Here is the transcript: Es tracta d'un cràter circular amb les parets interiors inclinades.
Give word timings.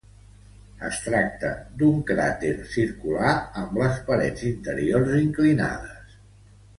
Es 0.87 0.99
tracta 1.07 1.49
d'un 1.81 1.99
cràter 2.11 2.53
circular 2.75 3.33
amb 3.65 3.77
les 3.81 3.99
parets 4.07 4.47
interiors 4.53 5.13
inclinades. 5.19 6.17